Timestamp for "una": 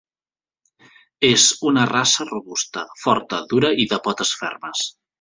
1.73-1.85